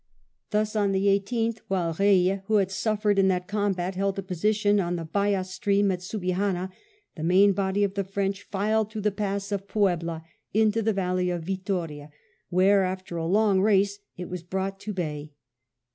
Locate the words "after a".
12.83-13.27